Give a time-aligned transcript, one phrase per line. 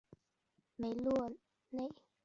[0.77, 1.31] 梅罗
[1.69, 1.91] 内。